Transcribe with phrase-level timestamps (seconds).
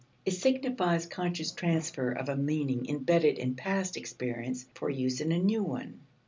[0.25, 5.37] It signifies conscious transfer of a meaning embedded in past experience for use in a
[5.37, 5.99] new one.